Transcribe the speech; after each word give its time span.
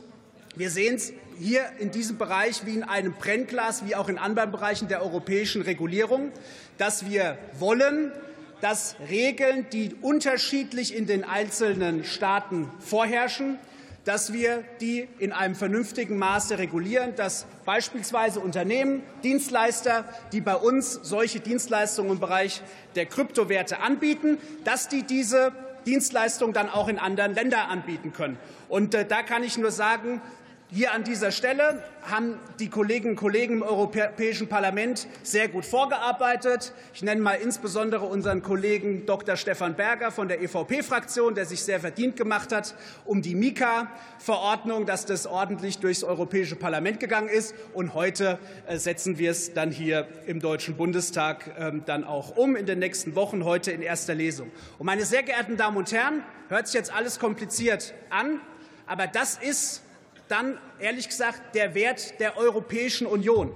wir 0.57 0.71
sehen 0.71 0.97
es 0.97 1.13
hier 1.39 1.65
in 1.79 1.91
diesem 1.91 2.19
Bereich 2.19 2.67
wie 2.67 2.75
in 2.75 2.83
einem 2.83 3.15
Brennglas, 3.15 3.87
wie 3.87 3.95
auch 3.95 4.09
in 4.09 4.19
anderen 4.19 4.51
Bereichen 4.51 4.89
der 4.89 5.03
europäischen 5.03 5.63
Regulierung, 5.63 6.33
dass 6.79 7.09
wir 7.09 7.39
wollen, 7.59 8.13
dass 8.61 8.97
Regeln, 9.09 9.67
die 9.73 9.95
unterschiedlich 10.01 10.97
in 10.97 11.07
den 11.07 11.25
einzelnen 11.25 12.05
Staaten 12.05 12.71
vorherrschen, 12.81 13.59
dass 14.05 14.33
wir 14.33 14.65
die 14.81 15.07
in 15.19 15.33
einem 15.33 15.55
vernünftigen 15.55 16.17
Maße 16.17 16.59
regulieren, 16.59 17.15
dass 17.15 17.47
beispielsweise 17.67 18.41
Unternehmen, 18.41 19.03
Dienstleister, 19.23 20.07
die 20.33 20.41
bei 20.41 20.57
uns 20.57 20.99
solche 21.03 21.41
Dienstleistungen 21.41 22.13
im 22.13 22.19
Bereich 22.19 22.63
der 22.95 23.07
Kryptowerte 23.07 23.81
anbieten, 23.81 24.39
dass 24.65 24.89
die 24.89 25.03
diese 25.03 25.53
Dienstleistungen 25.87 26.55
dann 26.55 26.69
auch 26.69 26.89
in 26.89 26.99
anderen 26.99 27.35
Ländern 27.35 27.69
anbieten 27.69 28.13
können. 28.13 28.39
Und 28.69 28.95
äh, 28.95 29.07
da 29.07 29.23
kann 29.23 29.43
ich 29.43 29.57
nur 29.59 29.71
sagen, 29.71 30.21
hier 30.71 30.93
an 30.93 31.03
dieser 31.03 31.31
Stelle 31.31 31.83
haben 32.03 32.39
die 32.59 32.69
Kolleginnen 32.69 33.13
und 33.13 33.17
Kollegen 33.17 33.55
im 33.55 33.63
Europäischen 33.63 34.49
Parlament 34.49 35.07
sehr 35.23 35.49
gut 35.49 35.65
vorgearbeitet. 35.65 36.75
Ich 36.93 37.03
nenne 37.03 37.23
mal 37.23 37.37
insbesondere 37.37 38.05
unseren 38.05 38.43
Kollegen 38.43 39.07
Dr. 39.07 39.37
Stefan 39.37 39.77
Berger 39.77 40.11
von 40.11 40.29
der 40.29 40.43
EVP-Fraktion, 40.43 41.35
der 41.35 41.47
sich 41.47 41.63
sehr 41.63 41.81
verdient 41.81 42.17
gemacht 42.17 42.53
hat 42.53 42.75
um 43.07 43.23
die 43.23 43.35
Mika-Verordnung, 43.35 44.85
dass 44.85 45.07
das 45.07 45.27
ordentlich 45.27 45.79
durchs 45.79 46.05
Europäische 46.05 46.57
Parlament 46.57 47.01
gegangen 47.01 47.31
ist. 47.31 47.55
Und 47.73 47.95
heute 47.95 48.39
äh, 48.67 48.77
setzen 48.77 49.17
wir 49.17 49.31
es 49.31 49.55
dann 49.55 49.71
hier 49.71 50.07
im 50.27 50.39
Deutschen 50.39 50.77
Bundestag 50.77 51.51
ähm, 51.59 51.83
dann 51.87 52.05
auch 52.05 52.37
um 52.37 52.57
in 52.57 52.67
den 52.67 52.79
nächsten 52.79 53.15
Wochen, 53.15 53.45
heute 53.45 53.71
in 53.71 53.81
erster 53.81 54.15
Lesung. 54.15 54.51
Und 54.79 54.85
meine 54.85 55.07
sehr 55.07 55.23
geehrten 55.23 55.57
Damen 55.57 55.79
und 55.79 55.91
Herren, 55.93 56.23
hört 56.51 56.67
sich 56.67 56.75
jetzt 56.75 56.93
alles 56.93 57.19
kompliziert 57.19 57.95
an, 58.11 58.43
aber 58.87 59.07
das 59.07 59.39
ist 59.39 59.83
dann 60.29 60.59
ehrlich 60.79 61.09
gesagt 61.09 61.55
der 61.55 61.75
Wert 61.75 62.21
der 62.21 62.37
Europäischen 62.37 63.07
Union, 63.07 63.53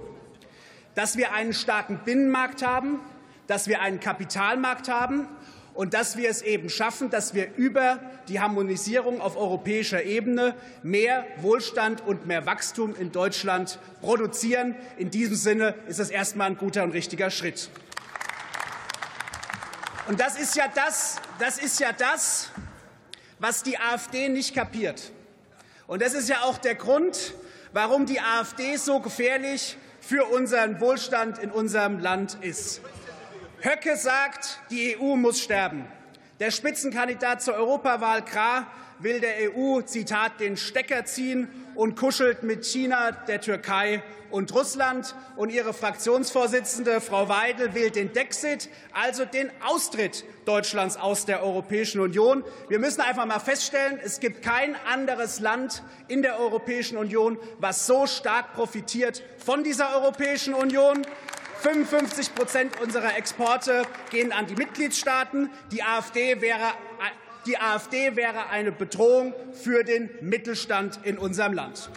dass 0.95 1.17
wir 1.17 1.33
einen 1.33 1.53
starken 1.53 1.99
Binnenmarkt 2.05 2.65
haben, 2.65 2.99
dass 3.47 3.67
wir 3.67 3.81
einen 3.81 3.99
Kapitalmarkt 3.99 4.89
haben 4.89 5.27
und 5.73 5.93
dass 5.93 6.17
wir 6.17 6.29
es 6.29 6.41
eben 6.41 6.69
schaffen, 6.69 7.09
dass 7.09 7.33
wir 7.33 7.55
über 7.55 7.99
die 8.27 8.39
Harmonisierung 8.39 9.21
auf 9.21 9.35
europäischer 9.35 10.03
Ebene 10.03 10.55
mehr 10.83 11.25
Wohlstand 11.37 12.01
und 12.01 12.25
mehr 12.25 12.45
Wachstum 12.45 12.95
in 12.95 13.11
Deutschland 13.11 13.79
produzieren. 14.01 14.75
In 14.97 15.09
diesem 15.09 15.35
Sinne 15.35 15.75
ist 15.87 15.99
es 15.99 16.09
erstmal 16.09 16.51
ein 16.51 16.57
guter 16.57 16.83
und 16.83 16.91
richtiger 16.91 17.29
Schritt. 17.29 17.69
Und 20.07 20.19
das 20.19 20.37
ist 20.37 20.55
ja 20.55 20.65
das, 20.73 21.15
das 21.39 21.57
ist 21.57 21.79
ja 21.79 21.91
das, 21.91 22.51
was 23.39 23.63
die 23.63 23.77
AfD 23.79 24.29
nicht 24.29 24.53
kapiert. 24.53 25.11
Und 25.87 26.01
das 26.01 26.13
ist 26.13 26.29
ja 26.29 26.43
auch 26.43 26.57
der 26.57 26.75
Grund, 26.75 27.33
warum 27.73 28.05
die 28.05 28.19
AfD 28.19 28.77
so 28.77 28.99
gefährlich 28.99 29.77
für 29.99 30.25
unseren 30.25 30.79
Wohlstand 30.79 31.39
in 31.39 31.51
unserem 31.51 31.99
Land 31.99 32.37
ist. 32.41 32.81
Höcke 33.61 33.97
sagt, 33.97 34.59
die 34.69 34.97
EU 34.97 35.15
muss 35.15 35.41
sterben. 35.41 35.85
Der 36.39 36.51
Spitzenkandidat 36.51 37.41
zur 37.41 37.55
Europawahl 37.55 38.23
Krah 38.23 38.67
will 38.99 39.19
der 39.19 39.55
EU, 39.55 39.81
Zitat, 39.81 40.39
den 40.39 40.57
Stecker 40.57 41.05
ziehen 41.05 41.47
und 41.75 41.95
kuschelt 41.95 42.43
mit 42.43 42.65
China, 42.65 43.11
der 43.11 43.41
Türkei 43.41 44.03
und 44.29 44.53
Russland. 44.53 45.15
Und 45.35 45.49
ihre 45.49 45.73
Fraktionsvorsitzende, 45.73 46.99
Frau 47.01 47.29
Weidel, 47.29 47.73
will 47.73 47.91
den 47.91 48.11
Dexit, 48.13 48.69
also 48.93 49.25
den 49.25 49.51
Austritt 49.65 50.25
Deutschlands 50.45 50.97
aus 50.97 51.25
der 51.25 51.43
Europäischen 51.43 52.01
Union. 52.01 52.43
Wir 52.67 52.79
müssen 52.79 53.01
einfach 53.01 53.25
mal 53.25 53.39
feststellen, 53.39 53.99
es 54.03 54.19
gibt 54.19 54.41
kein 54.41 54.75
anderes 54.91 55.39
Land 55.39 55.83
in 56.07 56.21
der 56.21 56.39
Europäischen 56.39 56.97
Union, 56.97 57.37
was 57.59 57.85
so 57.85 58.07
stark 58.07 58.53
profitiert 58.53 59.23
von 59.37 59.63
dieser 59.63 59.95
Europäischen 59.95 60.53
Union. 60.53 61.05
55 61.61 62.35
Prozent 62.35 62.81
unserer 62.81 63.15
Exporte 63.15 63.83
gehen 64.09 64.33
an 64.33 64.47
die 64.47 64.55
Mitgliedstaaten. 64.55 65.49
Die 65.71 65.81
AfD 65.81 66.41
wäre 66.41 66.73
die 67.45 67.57
AfD 67.57 68.15
wäre 68.15 68.47
eine 68.49 68.71
Bedrohung 68.71 69.33
für 69.51 69.83
den 69.83 70.09
Mittelstand 70.21 71.01
in 71.03 71.17
unserem 71.17 71.51
Land. 71.53 71.89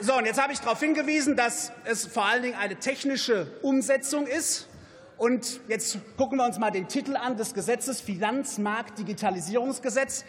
So, 0.00 0.16
und 0.16 0.24
jetzt 0.24 0.42
habe 0.42 0.54
ich 0.54 0.60
darauf 0.60 0.80
hingewiesen, 0.80 1.36
dass 1.36 1.72
es 1.84 2.06
vor 2.06 2.24
allen 2.24 2.42
Dingen 2.42 2.56
eine 2.56 2.76
technische 2.76 3.48
Umsetzung 3.60 4.26
ist. 4.26 4.66
Und 5.18 5.60
jetzt 5.68 5.98
gucken 6.16 6.38
wir 6.38 6.46
uns 6.46 6.58
mal 6.58 6.70
den 6.70 6.88
Titel 6.88 7.16
an 7.16 7.36
des 7.36 7.52
Gesetzes 7.52 8.00
Finanzmarktdigitalisierungsgesetz. 8.00 10.24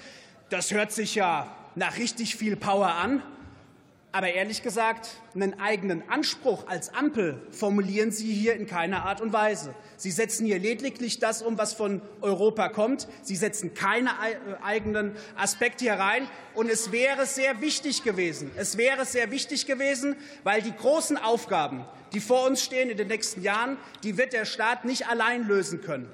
Das 0.50 0.72
hört 0.72 0.92
sich 0.92 1.16
ja 1.16 1.56
nach 1.76 1.98
richtig 1.98 2.36
viel 2.36 2.58
Power 2.58 2.96
an. 2.96 3.24
Aber 4.14 4.34
ehrlich 4.34 4.62
gesagt, 4.62 5.10
einen 5.34 5.58
eigenen 5.58 6.04
Anspruch 6.10 6.68
als 6.68 6.94
Ampel 6.94 7.42
formulieren 7.52 8.12
Sie 8.12 8.34
hier 8.34 8.56
in 8.56 8.68
keiner 8.68 9.06
Art 9.06 9.22
und 9.22 9.32
Weise. 9.32 9.74
Sie 9.96 10.12
setzen 10.12 10.46
hier 10.46 10.60
lediglich 10.60 11.20
das 11.20 11.42
um, 11.42 11.58
was 11.58 11.74
von 11.74 12.02
Europa 12.20 12.68
kommt. 12.68 13.08
Sie 13.22 13.38
setzen 13.38 13.74
keine 13.74 14.10
äh, 14.10 14.62
eigenen 14.64 15.16
Aspekte 15.38 15.86
hier 15.86 15.94
rein. 15.94 16.28
Und 16.54 16.70
es 16.70 16.92
wäre 16.92 17.26
sehr 17.26 17.62
wichtig 17.62 18.04
gewesen, 18.04 18.52
es 18.58 18.78
wäre 18.78 19.06
sehr 19.06 19.32
wichtig 19.32 19.66
gewesen, 19.66 20.18
weil 20.44 20.62
die 20.62 20.76
großen 20.76 21.16
Aufgaben, 21.16 21.86
die 22.12 22.20
vor 22.20 22.46
uns 22.46 22.62
stehen 22.62 22.90
in 22.90 22.98
den 22.98 23.08
nächsten 23.08 23.42
Jahren, 23.42 23.78
die 24.04 24.18
wird 24.18 24.34
der 24.34 24.44
Staat 24.44 24.84
nicht 24.84 25.08
allein 25.08 25.48
lösen 25.48 25.80
können. 25.80 26.12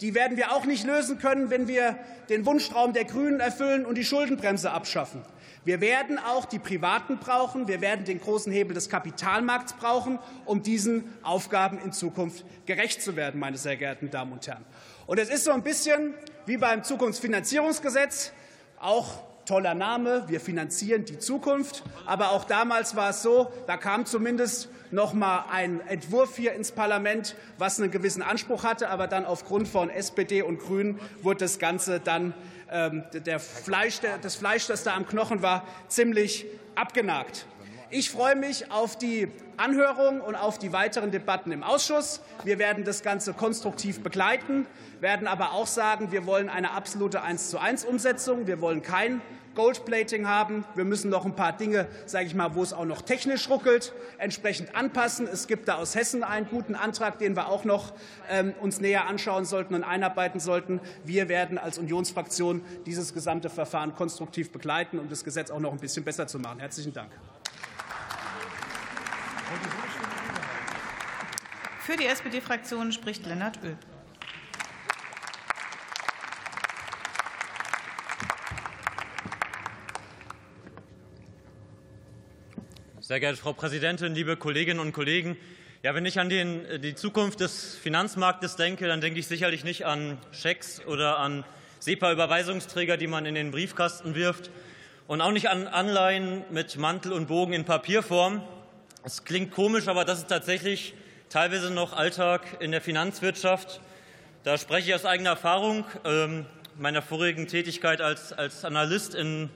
Die 0.00 0.14
werden 0.14 0.36
wir 0.36 0.52
auch 0.52 0.66
nicht 0.66 0.84
lösen 0.84 1.18
können, 1.18 1.48
wenn 1.48 1.68
wir 1.68 1.98
den 2.28 2.44
Wunschtraum 2.44 2.92
der 2.92 3.04
Grünen 3.04 3.38
erfüllen 3.38 3.86
und 3.86 3.96
die 3.96 4.04
Schuldenbremse 4.04 4.70
abschaffen. 4.70 5.22
Wir 5.66 5.80
werden 5.80 6.20
auch 6.20 6.44
die 6.44 6.60
Privaten 6.60 7.18
brauchen. 7.18 7.66
Wir 7.66 7.80
werden 7.80 8.04
den 8.04 8.20
großen 8.20 8.52
Hebel 8.52 8.72
des 8.72 8.88
Kapitalmarkts 8.88 9.72
brauchen, 9.72 10.20
um 10.44 10.62
diesen 10.62 11.12
Aufgaben 11.24 11.80
in 11.80 11.90
Zukunft 11.90 12.44
gerecht 12.66 13.02
zu 13.02 13.16
werden, 13.16 13.40
meine 13.40 13.58
sehr 13.58 13.76
geehrten 13.76 14.08
Damen 14.08 14.30
und 14.30 14.46
Herren. 14.46 14.64
Und 15.08 15.18
es 15.18 15.28
ist 15.28 15.42
so 15.42 15.50
ein 15.50 15.64
bisschen 15.64 16.14
wie 16.46 16.56
beim 16.56 16.84
Zukunftsfinanzierungsgesetz. 16.84 18.30
Auch 18.78 19.24
toller 19.44 19.74
Name, 19.74 20.22
wir 20.28 20.40
finanzieren 20.40 21.04
die 21.04 21.18
Zukunft. 21.18 21.82
Aber 22.04 22.30
auch 22.30 22.44
damals 22.44 22.94
war 22.94 23.10
es 23.10 23.22
so, 23.22 23.50
da 23.66 23.76
kam 23.76 24.06
zumindest 24.06 24.68
noch 24.92 25.14
mal 25.14 25.46
ein 25.50 25.80
Entwurf 25.88 26.36
hier 26.36 26.52
ins 26.52 26.70
Parlament, 26.70 27.34
was 27.58 27.80
einen 27.80 27.90
gewissen 27.90 28.22
Anspruch 28.22 28.62
hatte. 28.62 28.88
Aber 28.88 29.08
dann 29.08 29.24
aufgrund 29.24 29.66
von 29.66 29.90
SPD 29.90 30.42
und 30.42 30.60
Grünen 30.60 31.00
wurde 31.22 31.40
das 31.40 31.58
Ganze 31.58 31.98
dann, 31.98 32.34
der 32.68 33.40
Fleisch, 33.40 34.00
das 34.22 34.36
Fleisch, 34.36 34.66
das 34.66 34.82
da 34.82 34.94
am 34.94 35.06
Knochen 35.06 35.42
war, 35.42 35.64
ziemlich 35.88 36.46
abgenagt. 36.74 37.46
Ich 37.88 38.10
freue 38.10 38.34
mich 38.34 38.72
auf 38.72 38.98
die 38.98 39.28
Anhörung 39.56 40.20
und 40.20 40.34
auf 40.34 40.58
die 40.58 40.72
weiteren 40.72 41.12
Debatten 41.12 41.52
im 41.52 41.62
Ausschuss. 41.62 42.20
Wir 42.42 42.58
werden 42.58 42.84
das 42.84 43.04
Ganze 43.04 43.32
konstruktiv 43.32 44.02
begleiten, 44.02 44.66
werden 45.00 45.28
aber 45.28 45.52
auch 45.52 45.68
sagen, 45.68 46.10
wir 46.10 46.26
wollen 46.26 46.48
eine 46.48 46.72
absolute 46.72 47.22
1 47.22 47.50
zu 47.50 47.58
1 47.58 47.84
Umsetzung. 47.84 48.48
Wir 48.48 48.60
wollen 48.60 48.82
kein 48.82 49.20
Goldplating 49.56 50.28
haben. 50.28 50.64
Wir 50.76 50.84
müssen 50.84 51.10
noch 51.10 51.24
ein 51.24 51.34
paar 51.34 51.56
Dinge, 51.56 51.88
sage 52.06 52.26
ich 52.26 52.34
mal, 52.36 52.54
wo 52.54 52.62
es 52.62 52.72
auch 52.72 52.84
noch 52.84 53.02
technisch 53.02 53.50
ruckelt, 53.50 53.92
entsprechend 54.18 54.76
anpassen. 54.76 55.26
Es 55.26 55.48
gibt 55.48 55.66
da 55.66 55.74
aus 55.74 55.96
Hessen 55.96 56.22
einen 56.22 56.46
guten 56.46 56.76
Antrag, 56.76 57.18
den 57.18 57.34
wir 57.34 57.48
auch 57.48 57.64
noch 57.64 57.92
ähm, 58.30 58.54
uns 58.60 58.80
näher 58.80 59.06
anschauen 59.06 59.44
sollten 59.44 59.74
und 59.74 59.82
einarbeiten 59.82 60.38
sollten. 60.38 60.80
Wir 61.04 61.28
werden 61.28 61.58
als 61.58 61.78
Unionsfraktion 61.78 62.62
dieses 62.86 63.12
gesamte 63.12 63.50
Verfahren 63.50 63.94
konstruktiv 63.96 64.52
begleiten, 64.52 65.00
um 65.00 65.08
das 65.08 65.24
Gesetz 65.24 65.50
auch 65.50 65.60
noch 65.60 65.72
ein 65.72 65.80
bisschen 65.80 66.04
besser 66.04 66.28
zu 66.28 66.38
machen. 66.38 66.60
Herzlichen 66.60 66.92
Dank. 66.92 67.10
Für 71.80 71.96
die 71.96 72.06
SPD-Fraktion 72.06 72.92
spricht 72.92 73.26
Lennart 73.26 73.58
Oehl. 73.64 73.76
Sehr 83.06 83.20
geehrte 83.20 83.38
Frau 83.38 83.52
Präsidentin, 83.52 84.16
liebe 84.16 84.36
Kolleginnen 84.36 84.80
und 84.80 84.90
Kollegen! 84.90 85.36
Ja, 85.84 85.94
wenn 85.94 86.04
ich 86.06 86.18
an 86.18 86.28
den, 86.28 86.80
die 86.80 86.96
Zukunft 86.96 87.38
des 87.38 87.76
Finanzmarktes 87.76 88.56
denke, 88.56 88.88
dann 88.88 89.00
denke 89.00 89.20
ich 89.20 89.28
sicherlich 89.28 89.62
nicht 89.62 89.86
an 89.86 90.18
Schecks 90.32 90.84
oder 90.86 91.20
an 91.20 91.44
SEPA-Überweisungsträger, 91.78 92.96
die 92.96 93.06
man 93.06 93.24
in 93.24 93.36
den 93.36 93.52
Briefkasten 93.52 94.16
wirft, 94.16 94.50
und 95.06 95.20
auch 95.20 95.30
nicht 95.30 95.48
an 95.48 95.68
Anleihen 95.68 96.42
mit 96.50 96.78
Mantel 96.78 97.12
und 97.12 97.28
Bogen 97.28 97.52
in 97.52 97.64
Papierform, 97.64 98.42
es 99.04 99.22
klingt 99.22 99.52
komisch, 99.52 99.86
aber 99.86 100.04
das 100.04 100.18
ist 100.18 100.28
tatsächlich 100.28 100.92
teilweise 101.28 101.72
noch 101.72 101.92
Alltag 101.92 102.56
in 102.58 102.72
der 102.72 102.80
Finanzwirtschaft. 102.80 103.80
Da 104.42 104.58
spreche 104.58 104.88
ich 104.88 104.94
aus 104.96 105.04
eigener 105.04 105.30
Erfahrung 105.30 105.84
ähm, 106.04 106.44
meiner 106.76 107.02
vorigen 107.02 107.46
Tätigkeit 107.46 108.00
als, 108.00 108.32
als 108.32 108.64
Analyst 108.64 109.14
in, 109.14 109.50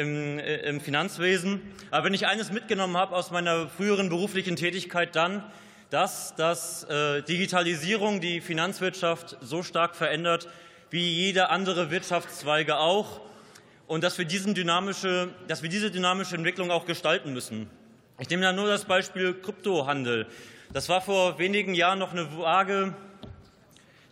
im, 0.00 0.38
äh, 0.38 0.56
im 0.62 0.80
Finanzwesen. 0.80 1.60
Aber 1.90 2.06
wenn 2.06 2.14
ich 2.14 2.26
eines 2.26 2.50
mitgenommen 2.50 2.96
habe 2.96 3.14
aus 3.14 3.30
meiner 3.30 3.68
früheren 3.68 4.08
beruflichen 4.08 4.56
Tätigkeit, 4.56 5.14
dann, 5.14 5.44
dass, 5.90 6.34
dass 6.36 6.84
äh, 6.84 7.22
Digitalisierung 7.22 8.20
die 8.20 8.40
Finanzwirtschaft 8.40 9.36
so 9.40 9.62
stark 9.62 9.94
verändert 9.94 10.48
wie 10.90 11.06
jede 11.06 11.50
andere 11.50 11.90
Wirtschaftszweige 11.90 12.78
auch 12.78 13.20
und 13.86 14.02
dass 14.02 14.18
wir, 14.18 14.24
diesen 14.24 14.54
dynamische, 14.54 15.28
dass 15.46 15.62
wir 15.62 15.68
diese 15.68 15.90
dynamische 15.90 16.34
Entwicklung 16.34 16.70
auch 16.70 16.86
gestalten 16.86 17.32
müssen. 17.32 17.68
Ich 18.18 18.28
nehme 18.28 18.42
da 18.42 18.52
nur 18.52 18.68
das 18.68 18.84
Beispiel 18.84 19.34
Kryptohandel. 19.34 20.26
Das 20.72 20.88
war 20.88 21.00
vor 21.00 21.38
wenigen 21.38 21.74
Jahren 21.74 21.98
noch 21.98 22.12
eine 22.12 22.36
vage, 22.36 22.94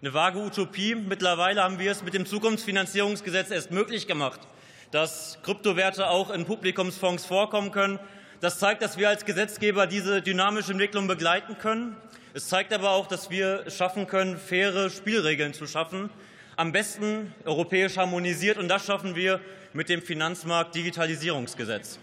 eine 0.02 0.14
vage 0.14 0.38
Utopie. 0.38 0.94
Mittlerweile 0.94 1.62
haben 1.62 1.78
wir 1.78 1.92
es 1.92 2.02
mit 2.02 2.14
dem 2.14 2.26
Zukunftsfinanzierungsgesetz 2.26 3.50
erst 3.50 3.70
möglich 3.70 4.06
gemacht, 4.06 4.40
dass 4.90 5.38
Kryptowerte 5.42 6.08
auch 6.08 6.30
in 6.30 6.44
Publikumsfonds 6.46 7.26
vorkommen 7.26 7.72
können. 7.72 7.98
Das 8.40 8.58
zeigt, 8.58 8.82
dass 8.82 8.96
wir 8.96 9.08
als 9.08 9.24
Gesetzgeber 9.24 9.86
diese 9.86 10.22
dynamische 10.22 10.72
Entwicklung 10.72 11.06
begleiten 11.08 11.58
können. 11.58 11.96
Es 12.34 12.48
zeigt 12.48 12.72
aber 12.72 12.90
auch, 12.90 13.06
dass 13.06 13.30
wir 13.30 13.64
es 13.66 13.76
schaffen 13.76 14.06
können, 14.06 14.38
faire 14.38 14.90
Spielregeln 14.90 15.52
zu 15.54 15.66
schaffen, 15.66 16.08
am 16.56 16.72
besten 16.72 17.34
europäisch 17.44 17.96
harmonisiert. 17.96 18.58
Und 18.58 18.68
das 18.68 18.86
schaffen 18.86 19.14
wir 19.14 19.40
mit 19.72 19.88
dem 19.88 20.00
Finanzmarkt-Digitalisierungsgesetz. 20.00 21.98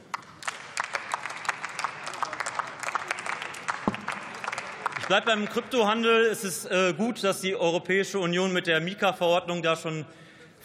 Ich 4.99 5.07
bleibe 5.07 5.27
beim 5.27 5.47
Kryptohandel. 5.47 6.25
Es 6.25 6.43
ist 6.43 6.65
äh, 6.65 6.93
gut, 6.97 7.23
dass 7.23 7.41
die 7.41 7.55
Europäische 7.55 8.19
Union 8.19 8.51
mit 8.51 8.67
der 8.67 8.81
Mika-Verordnung 8.81 9.61
da 9.61 9.75
schon 9.75 10.05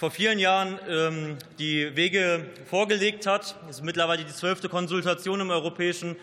vor 0.00 0.10
vielen 0.10 0.38
Jahren 0.38 0.78
ähm, 0.88 1.36
die 1.58 1.94
Wege 1.94 2.46
vorgelegt 2.64 3.26
hat. 3.26 3.54
Es 3.68 3.76
ist 3.76 3.84
mittlerweile 3.84 4.24
die 4.24 4.32
zwölfte 4.32 4.70
Konsultation 4.70 5.40
im 5.40 5.50
europäischen 5.50 6.16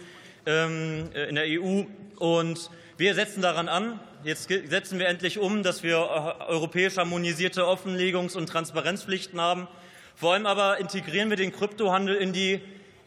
ähm, 0.48 1.12
äh, 1.14 1.30
in 1.30 1.36
der 1.36 1.44
EU 1.46 1.84
und 2.16 2.72
wir 2.98 3.14
setzen 3.14 3.44
daran 3.44 3.70
an. 3.70 4.00
Jetzt 4.24 4.50
setzen 4.50 4.98
wir 4.98 5.08
endlich 5.08 5.38
um, 5.38 5.62
dass 5.62 5.84
wir 5.84 5.98
äh, 5.98 6.44
europäisch 6.46 6.98
harmonisierte 6.98 7.66
Offenlegungs- 7.66 8.36
und 8.36 8.50
Transparenzpflichten 8.50 9.40
haben. 9.40 9.68
Vor 10.16 10.34
allem 10.34 10.48
aber 10.48 10.80
integrieren 10.80 11.30
wir 11.30 11.38
den 11.38 11.52
Kryptohandel 11.52 12.16
in 12.16 12.34
die 12.34 12.60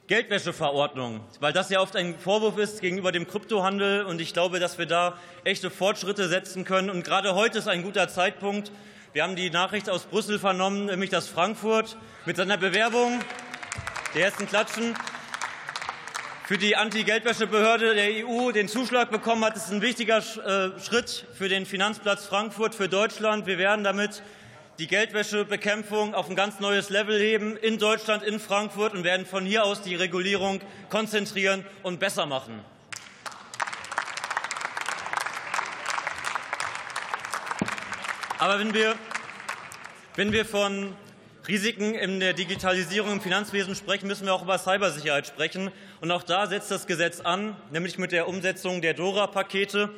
Geldwäscheverordnung, 0.07 1.21
weil 1.41 1.53
das 1.53 1.71
ja 1.71 1.81
oft 1.81 1.97
ein 1.97 2.17
Vorwurf 2.17 2.59
ist 2.59 2.81
gegenüber 2.81 3.11
dem 3.11 3.27
Kryptohandel. 3.27 4.05
Und 4.05 4.21
ich 4.21 4.33
glaube, 4.35 4.61
dass 4.61 4.79
wir 4.79 4.87
da 4.87 5.19
echte 5.43 5.69
Fortschritte 5.69 6.29
setzen 6.29 6.65
können. 6.65 6.91
Und 6.91 7.03
gerade 7.03 7.35
heute 7.35 7.59
ist 7.59 7.67
ein 7.67 7.83
guter 7.83 8.07
Zeitpunkt. 8.07 8.71
Wir 9.13 9.25
haben 9.25 9.35
die 9.35 9.51
Nachricht 9.51 9.91
aus 9.91 10.05
Brüssel 10.05 10.39
vernommen, 10.39 10.87
nämlich 10.87 11.11
dass 11.11 11.27
Frankfurt 11.27 11.97
mit 12.27 12.37
seiner 12.37 12.57
Bewerbung 12.57 13.19
der 14.15 14.27
ersten 14.27 14.47
Klatschen 14.47 14.95
für 16.47 16.57
die 16.57 16.77
Anti-Geldwäschebehörde 16.77 17.97
der 17.97 18.25
EU 18.25 18.53
den 18.53 18.69
Zuschlag 18.69 19.11
bekommen 19.11 19.45
hat. 19.45 19.57
Das 19.57 19.65
ist 19.65 19.73
ein 19.73 19.83
wichtiger 19.83 20.19
äh, 20.19 20.81
Schritt 20.81 21.27
für 21.35 21.49
den 21.49 21.67
Finanzplatz 21.67 22.25
Frankfurt, 22.27 22.77
für 22.77 22.89
Deutschland. 22.89 23.47
Wir 23.47 23.59
werden 23.59 23.83
damit 23.83 24.23
die 24.79 24.87
Geldwäschebekämpfung 24.87 26.15
auf 26.15 26.31
ein 26.31 26.37
ganz 26.37 26.61
neues 26.61 26.89
Level 26.89 27.19
heben 27.19 27.57
in 27.57 27.79
Deutschland, 27.79 28.23
in 28.23 28.39
Frankfurt 28.39 28.95
und 28.95 29.03
werden 29.03 29.27
von 29.27 29.45
hier 29.45 29.65
aus 29.65 29.83
die 29.83 29.97
Regulierung 29.97 30.61
konzentrieren 30.89 31.67
und 31.83 31.99
besser 31.99 32.27
machen. 32.27 32.61
Aber 38.41 38.59
wenn 38.59 38.73
wir, 38.73 38.95
wenn 40.17 40.33
wir 40.33 40.47
von 40.47 40.95
Risiken 41.47 41.95
in 41.95 42.21
der 42.21 42.33
Digitalisierung 42.33 43.13
im 43.13 43.21
Finanzwesen 43.21 43.75
sprechen, 43.75 44.07
müssen 44.07 44.25
wir 44.25 44.33
auch 44.33 44.41
über 44.41 44.57
Cybersicherheit 44.57 45.27
sprechen. 45.27 45.71
Und 46.01 46.11
auch 46.11 46.23
da 46.23 46.47
setzt 46.47 46.71
das 46.71 46.87
Gesetz 46.87 47.21
an, 47.21 47.55
nämlich 47.71 47.99
mit 47.99 48.13
der 48.13 48.29
Umsetzung 48.29 48.81
der 48.81 48.95
DORA-Pakete. 48.95 49.91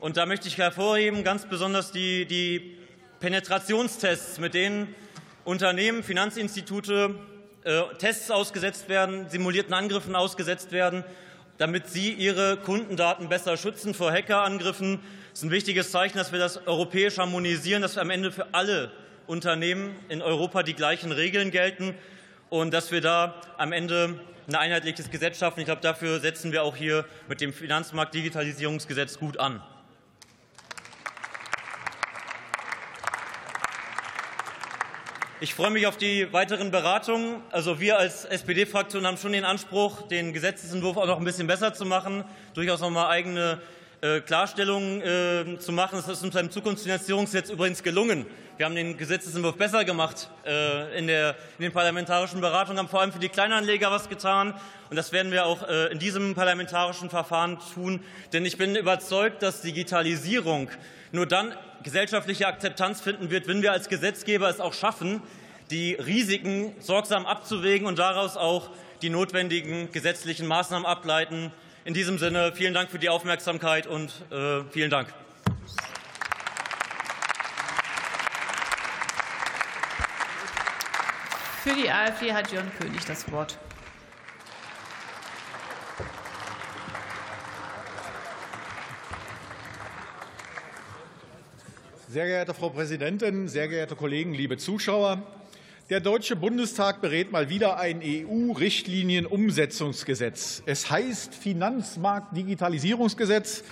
Und 0.00 0.16
da 0.16 0.24
möchte 0.24 0.48
ich 0.48 0.56
hervorheben, 0.56 1.22
ganz 1.22 1.44
besonders 1.44 1.92
die, 1.92 2.24
die 2.24 2.78
Penetrationstests, 3.20 4.38
mit 4.38 4.54
denen 4.54 4.94
Unternehmen, 5.44 6.02
Finanzinstitute 6.02 7.14
äh, 7.64 7.82
Tests 7.98 8.30
ausgesetzt 8.30 8.88
werden, 8.88 9.28
simulierten 9.28 9.74
Angriffen 9.74 10.16
ausgesetzt 10.16 10.72
werden, 10.72 11.04
damit 11.58 11.88
sie 11.88 12.10
ihre 12.14 12.56
Kundendaten 12.56 13.28
besser 13.28 13.58
schützen 13.58 13.92
vor 13.92 14.12
Hackerangriffen. 14.12 15.00
Es 15.36 15.40
ist 15.40 15.48
ein 15.48 15.50
wichtiges 15.50 15.90
Zeichen, 15.90 16.16
dass 16.16 16.32
wir 16.32 16.38
das 16.38 16.66
europäisch 16.66 17.18
harmonisieren, 17.18 17.82
dass 17.82 17.96
wir 17.96 18.00
am 18.00 18.08
Ende 18.08 18.32
für 18.32 18.54
alle 18.54 18.90
Unternehmen 19.26 19.94
in 20.08 20.22
Europa 20.22 20.62
die 20.62 20.72
gleichen 20.72 21.12
Regeln 21.12 21.50
gelten 21.50 21.94
und 22.48 22.72
dass 22.72 22.90
wir 22.90 23.02
da 23.02 23.38
am 23.58 23.72
Ende 23.72 24.18
ein 24.48 24.54
einheitliches 24.54 25.10
Gesetz 25.10 25.38
schaffen. 25.38 25.60
Ich 25.60 25.66
glaube, 25.66 25.82
dafür 25.82 26.20
setzen 26.20 26.52
wir 26.52 26.62
auch 26.62 26.74
hier 26.74 27.04
mit 27.28 27.42
dem 27.42 27.52
Finanzmarktdigitalisierungsgesetz 27.52 29.18
gut 29.18 29.38
an. 29.38 29.62
Ich 35.42 35.54
freue 35.54 35.70
mich 35.70 35.86
auf 35.86 35.98
die 35.98 36.32
weiteren 36.32 36.70
Beratungen. 36.70 37.42
Also 37.50 37.78
wir 37.78 37.98
als 37.98 38.24
SPD-Fraktion 38.24 39.06
haben 39.06 39.18
schon 39.18 39.32
den 39.32 39.44
Anspruch, 39.44 40.08
den 40.08 40.32
Gesetzentwurf 40.32 40.96
auch 40.96 41.06
noch 41.06 41.18
ein 41.18 41.24
bisschen 41.26 41.46
besser 41.46 41.74
zu 41.74 41.84
machen, 41.84 42.24
durchaus 42.54 42.80
noch 42.80 42.88
mal 42.88 43.10
eigene 43.10 43.60
äh, 44.06 44.20
Klarstellungen 44.20 45.00
äh, 45.00 45.58
zu 45.58 45.72
machen. 45.72 45.96
Das 45.96 46.08
ist 46.08 46.22
uns 46.22 46.34
beim 46.34 46.50
Zukunftsfinanzierungsgesetz 46.50 47.50
übrigens 47.50 47.82
gelungen. 47.82 48.26
Wir 48.56 48.66
haben 48.66 48.74
den 48.74 48.96
Gesetzentwurf 48.96 49.56
besser 49.56 49.84
gemacht 49.84 50.30
äh, 50.46 50.98
in, 50.98 51.08
der, 51.08 51.36
in 51.58 51.64
den 51.64 51.72
parlamentarischen 51.72 52.40
Beratungen, 52.40 52.78
haben 52.78 52.88
vor 52.88 53.00
allem 53.00 53.12
für 53.12 53.18
die 53.18 53.28
Kleinanleger 53.28 53.90
was 53.90 54.08
getan. 54.08 54.54
Und 54.90 54.96
das 54.96 55.12
werden 55.12 55.32
wir 55.32 55.46
auch 55.46 55.68
äh, 55.68 55.92
in 55.92 55.98
diesem 55.98 56.34
parlamentarischen 56.34 57.10
Verfahren 57.10 57.58
tun. 57.74 58.00
Denn 58.32 58.46
ich 58.46 58.56
bin 58.56 58.76
überzeugt, 58.76 59.42
dass 59.42 59.60
Digitalisierung 59.60 60.70
nur 61.12 61.26
dann 61.26 61.52
gesellschaftliche 61.82 62.46
Akzeptanz 62.46 63.00
finden 63.00 63.30
wird, 63.30 63.48
wenn 63.48 63.62
wir 63.62 63.72
als 63.72 63.88
Gesetzgeber 63.88 64.48
es 64.48 64.60
auch 64.60 64.72
schaffen, 64.72 65.22
die 65.70 65.94
Risiken 65.94 66.74
sorgsam 66.78 67.26
abzuwägen 67.26 67.86
und 67.86 67.98
daraus 67.98 68.36
auch 68.36 68.70
die 69.02 69.10
notwendigen 69.10 69.90
gesetzlichen 69.92 70.46
Maßnahmen 70.46 70.86
ableiten. 70.86 71.52
In 71.86 71.94
diesem 71.94 72.18
Sinne 72.18 72.52
vielen 72.52 72.74
Dank 72.74 72.90
für 72.90 72.98
die 72.98 73.08
Aufmerksamkeit 73.08 73.86
und 73.86 74.10
äh, 74.32 74.64
vielen 74.72 74.90
Dank. 74.90 75.06
Für 81.62 81.74
die 81.76 81.88
AfD 81.88 82.32
hat 82.32 82.50
Jörn 82.50 82.68
König 82.76 83.04
das 83.04 83.30
Wort. 83.30 83.56
Sehr 92.08 92.26
geehrte 92.26 92.52
Frau 92.52 92.70
Präsidentin, 92.70 93.46
sehr 93.46 93.68
geehrte 93.68 93.94
Kollegen, 93.94 94.34
liebe 94.34 94.56
Zuschauer! 94.56 95.22
Der 95.88 96.00
Deutsche 96.00 96.34
Bundestag 96.34 97.00
berät 97.00 97.30
mal 97.30 97.48
wieder 97.48 97.78
ein 97.78 98.00
EU-Richtlinienumsetzungsgesetz. 98.02 100.64
Es 100.66 100.90
heißt 100.90 101.32
Finanzmarktdigitalisierungsgesetz. 101.32 103.62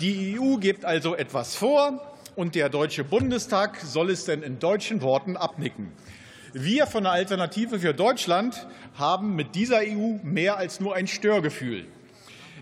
Die 0.00 0.36
EU 0.36 0.56
gibt 0.56 0.84
also 0.84 1.14
etwas 1.14 1.54
vor, 1.54 2.16
und 2.34 2.56
der 2.56 2.70
Deutsche 2.70 3.04
Bundestag 3.04 3.78
soll 3.82 4.10
es 4.10 4.24
denn 4.24 4.42
in 4.42 4.58
deutschen 4.58 5.00
Worten 5.00 5.36
abnicken. 5.36 5.92
Wir 6.52 6.88
von 6.88 7.04
der 7.04 7.12
Alternative 7.12 7.78
für 7.78 7.94
Deutschland 7.94 8.66
haben 8.94 9.36
mit 9.36 9.54
dieser 9.54 9.82
EU 9.82 10.18
mehr 10.24 10.56
als 10.56 10.80
nur 10.80 10.96
ein 10.96 11.06
Störgefühl. 11.06 11.86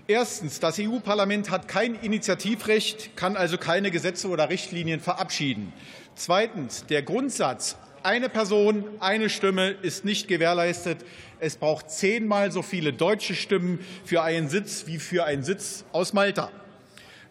Erstens. 0.07 0.61
Das 0.61 0.79
EU-Parlament 0.79 1.51
hat 1.51 1.67
kein 1.67 1.95
Initiativrecht, 1.95 3.17
kann 3.17 3.39
also 3.39 3.57
keine 3.57 3.91
Gesetze 3.91 4.29
oder 4.29 4.51
Richtlinien 4.51 5.01
verabschieden. 5.01 5.73
Zweitens. 6.15 6.85
Der 6.85 7.01
Grundsatz 7.01 7.79
eine 8.09 8.31
Person, 8.31 8.85
eine 9.01 9.29
Stimme 9.29 9.69
ist 9.69 10.07
nicht 10.07 10.29
gewährleistet. 10.29 11.05
Es 11.41 11.59
braucht 11.59 11.91
zehnmal 11.91 12.51
so 12.51 12.63
viele 12.63 12.95
deutsche 12.95 13.35
Stimmen 13.35 13.81
für 14.03 14.23
einen 14.23 14.49
Sitz 14.49 14.87
wie 14.87 14.99
für 14.99 15.27
einen 15.27 15.43
Sitz 15.43 15.85
aus 15.93 16.15
Malta. 16.15 16.51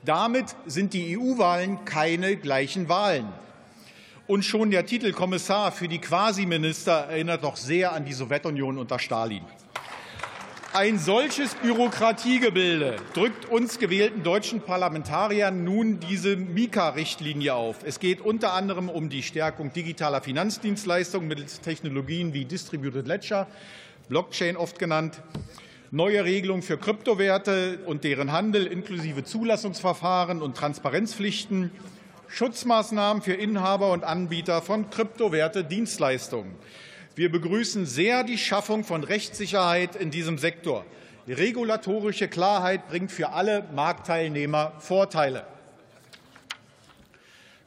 Damit 0.06 0.56
sind 0.68 0.94
die 0.94 1.18
EU-Wahlen 1.18 1.84
keine 1.86 2.38
gleichen 2.38 2.90
Wahlen. 2.90 3.28
Und 4.28 4.46
schon 4.46 4.70
der 4.70 4.86
Titel 4.86 5.14
Kommissar 5.14 5.72
für 5.72 5.88
die 5.88 5.98
Quasi-Minister 5.98 7.08
erinnert 7.10 7.44
doch 7.44 7.56
sehr 7.56 7.94
an 7.94 8.06
die 8.06 8.14
Sowjetunion 8.14 8.78
unter 8.78 9.00
Stalin. 9.00 9.42
Ein 10.78 11.00
solches 11.00 11.56
Bürokratiegebilde 11.56 12.98
drückt 13.16 13.50
uns 13.50 13.80
gewählten 13.80 14.22
deutschen 14.22 14.62
Parlamentariern 14.62 15.64
nun 15.64 16.00
diese 16.00 16.36
Mika-Richtlinie 16.38 17.56
auf. 17.56 17.78
Es 17.84 18.00
geht 18.00 18.22
unter 18.22 18.54
anderem 18.54 18.88
um 18.88 19.10
die 19.10 19.24
Stärkung 19.24 19.74
digitaler 19.74 20.22
Finanzdienstleistungen 20.22 21.28
mittels 21.28 21.62
Technologien 21.62 22.36
wie 22.36 22.46
Distributed 22.46 23.08
Ledger, 23.08 23.48
Blockchain 24.08 24.56
oft 24.56 24.78
genannt, 24.78 25.20
neue 25.90 26.24
Regelungen 26.24 26.62
für 26.62 26.78
Kryptowerte 26.78 27.80
und 27.88 28.04
deren 28.04 28.32
Handel 28.32 28.68
inklusive 28.68 29.24
Zulassungsverfahren 29.24 30.44
und 30.44 30.56
Transparenzpflichten, 30.58 31.72
Schutzmaßnahmen 32.28 33.24
für 33.24 33.34
Inhaber 33.34 33.92
und 33.92 34.04
Anbieter 34.04 34.62
von 34.62 34.92
Kryptowerte-Dienstleistungen. 34.92 36.54
Wir 37.18 37.32
begrüßen 37.32 37.88
sehr 37.88 38.24
die 38.24 38.38
Schaffung 38.38 38.84
von 38.84 39.04
Rechtssicherheit 39.04 39.96
in 39.96 40.12
diesem 40.12 40.38
Sektor. 40.38 40.86
Die 41.26 41.34
regulatorische 41.34 42.28
Klarheit 42.28 42.88
bringt 42.90 43.12
für 43.12 43.30
alle 43.30 43.64
Marktteilnehmer 43.74 44.74
Vorteile. 44.78 45.48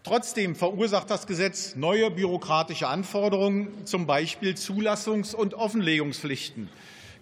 Trotzdem 0.04 0.54
verursacht 0.54 1.10
das 1.10 1.26
Gesetz 1.26 1.74
neue 1.74 2.12
bürokratische 2.12 2.86
Anforderungen, 2.86 3.86
zum 3.86 4.06
Beispiel 4.06 4.54
Zulassungs- 4.54 5.34
und 5.34 5.54
Offenlegungspflichten. 5.54 6.68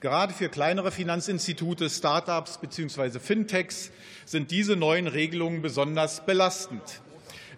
Gerade 0.00 0.34
für 0.34 0.50
kleinere 0.50 0.90
Finanzinstitute, 0.90 1.88
Start-ups 1.88 2.58
bzw. 2.58 3.20
Fintechs 3.20 3.90
sind 4.26 4.50
diese 4.50 4.76
neuen 4.76 5.06
Regelungen 5.06 5.62
besonders 5.62 6.26
belastend. 6.26 7.00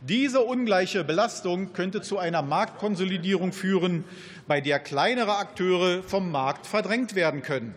Diese 0.02 0.40
ungleiche 0.40 1.04
Belastung 1.04 1.74
könnte 1.74 2.00
zu 2.00 2.16
einer 2.16 2.40
Marktkonsolidierung 2.40 3.52
führen, 3.52 4.04
bei 4.48 4.62
der 4.62 4.78
kleinere 4.78 5.36
Akteure 5.36 6.02
vom 6.02 6.30
Markt 6.30 6.66
verdrängt 6.66 7.14
werden 7.14 7.42
können. 7.42 7.74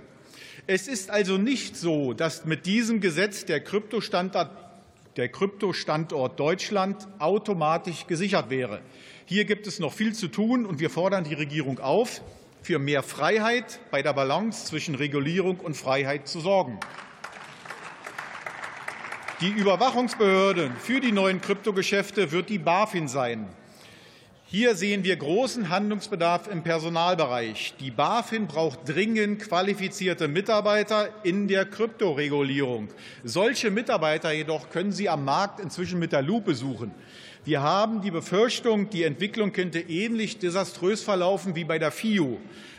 Es 0.66 0.88
ist 0.88 1.10
also 1.10 1.38
nicht 1.38 1.76
so, 1.76 2.14
dass 2.14 2.46
mit 2.46 2.66
diesem 2.66 3.02
Gesetz 3.02 3.44
der 3.44 3.60
Kryptostandort, 3.60 4.52
der 5.18 5.28
Kryptostandort 5.28 6.40
Deutschland 6.40 7.10
automatisch 7.20 8.08
gesichert 8.08 8.50
wäre. 8.50 8.80
Hier 9.26 9.44
gibt 9.44 9.68
es 9.68 9.80
noch 9.80 9.92
viel 9.92 10.14
zu 10.14 10.30
tun, 10.30 10.66
und 10.66 10.80
wir 10.80 10.90
fordern 10.90 11.26
die 11.26 11.34
Regierung 11.34 11.80
auf, 11.80 12.22
für 12.62 12.80
mehr 12.80 13.04
Freiheit 13.04 13.82
bei 13.92 14.02
der 14.02 14.14
Balance 14.14 14.68
zwischen 14.68 14.96
Regulierung 14.96 15.60
und 15.60 15.76
Freiheit 15.76 16.30
zu 16.30 16.40
sorgen. 16.40 16.80
Die 19.44 19.50
Überwachungsbehörde 19.50 20.72
für 20.80 21.02
die 21.02 21.12
neuen 21.12 21.42
Kryptogeschäfte 21.42 22.32
wird 22.32 22.48
die 22.48 22.60
BaFin 22.60 23.10
sein. 23.10 23.46
Hier 24.46 24.74
sehen 24.74 25.04
wir 25.04 25.18
großen 25.18 25.68
Handlungsbedarf 25.68 26.48
im 26.48 26.64
Personalbereich. 26.64 27.74
Die 27.82 27.92
BaFin 27.92 28.48
braucht 28.48 28.88
dringend 28.88 29.42
qualifizierte 29.42 30.30
Mitarbeiter 30.30 31.10
in 31.24 31.50
der 31.50 31.66
Kryptoregulierung. 31.66 32.88
Solche 33.26 33.70
Mitarbeiter 33.70 34.32
jedoch 34.32 34.70
können 34.70 34.94
Sie 34.94 35.10
am 35.10 35.26
Markt 35.26 35.60
inzwischen 35.60 36.00
mit 36.00 36.14
der 36.14 36.22
Lupe 36.22 36.56
suchen. 36.56 36.94
Wir 37.44 37.62
haben 37.62 38.02
die 38.02 38.12
Befürchtung, 38.12 38.90
die 38.92 39.04
Entwicklung 39.04 39.52
könnte 39.52 39.82
ähnlich 39.82 40.40
desaströs 40.40 41.04
verlaufen 41.04 41.54
wie 41.54 41.66
bei 41.66 41.80
der 41.80 41.92
FIU. 41.92 42.38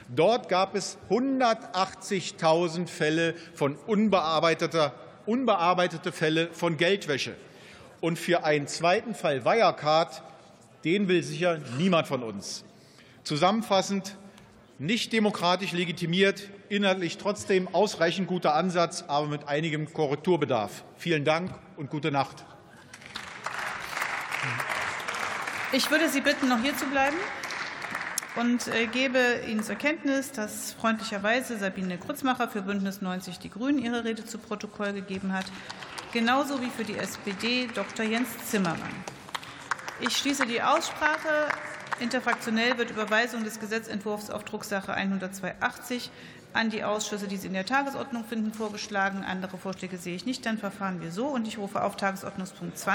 Dort 0.09 0.49
gab 0.49 0.75
es 0.75 0.97
180.000 1.11 2.87
Fälle 2.87 3.35
von 3.52 3.76
unbearbeiteter 3.87 4.94
unbearbeitete 5.26 6.12
Fälle 6.12 6.48
von 6.52 6.76
Geldwäsche. 6.76 7.34
Und 8.00 8.18
für 8.18 8.44
einen 8.44 8.66
zweiten 8.66 9.14
Fall 9.14 9.44
Wirecard, 9.44 10.22
den 10.84 11.08
will 11.08 11.22
sicher 11.22 11.58
niemand 11.78 12.06
von 12.06 12.22
uns. 12.22 12.64
Zusammenfassend 13.22 14.16
nicht 14.78 15.12
demokratisch 15.12 15.72
legitimiert, 15.72 16.48
inhaltlich 16.68 17.16
trotzdem 17.16 17.68
ausreichend 17.72 18.26
guter 18.26 18.54
Ansatz, 18.54 19.04
aber 19.06 19.28
mit 19.28 19.48
einigem 19.48 19.92
Korrekturbedarf. 19.92 20.84
Vielen 20.96 21.24
Dank 21.24 21.52
und 21.76 21.90
gute 21.90 22.10
Nacht. 22.10 22.44
Ich 25.72 25.90
würde 25.90 26.08
Sie 26.08 26.20
bitten, 26.20 26.48
noch 26.48 26.60
hier 26.60 26.76
zu 26.76 26.86
bleiben 26.86 27.16
und 28.36 28.66
äh, 28.68 28.86
gebe 28.86 29.18
Ihnen 29.48 29.62
zur 29.62 29.76
Kenntnis, 29.76 30.32
dass 30.32 30.72
freundlicherweise 30.72 31.56
Sabine 31.58 31.98
Grützmacher 31.98 32.48
für 32.48 32.62
Bündnis 32.62 33.00
90 33.00 33.38
Die 33.38 33.50
Grünen 33.50 33.78
ihre 33.78 34.04
Rede 34.04 34.24
zu 34.24 34.38
Protokoll 34.38 34.92
gegeben 34.92 35.32
hat, 35.32 35.46
genauso 36.12 36.60
wie 36.60 36.70
für 36.70 36.84
die 36.84 36.96
SPD 36.96 37.68
Dr. 37.74 38.04
Jens 38.04 38.28
Zimmermann. 38.48 39.04
Ich 40.00 40.16
schließe 40.16 40.46
die 40.46 40.62
Aussprache. 40.62 41.48
Interfraktionell 42.00 42.76
wird 42.76 42.90
Überweisung 42.90 43.44
des 43.44 43.60
Gesetzentwurfs 43.60 44.30
auf 44.30 44.44
Drucksache 44.44 44.92
10280 44.92 46.10
an 46.54 46.70
die 46.70 46.84
Ausschüsse, 46.84 47.28
die 47.28 47.36
Sie 47.36 47.48
in 47.48 47.52
der 47.52 47.66
Tagesordnung 47.66 48.24
finden, 48.24 48.52
vorgeschlagen. 48.52 49.24
Andere 49.24 49.58
Vorschläge 49.58 49.98
sehe 49.98 50.14
ich 50.14 50.24
nicht. 50.24 50.46
Dann 50.46 50.58
verfahren 50.58 51.00
wir 51.00 51.10
so. 51.10 51.26
Und 51.26 51.46
ich 51.48 51.58
rufe 51.58 51.82
auf 51.82 51.96
Tagesordnungspunkt 51.96 52.78
20 52.78 52.92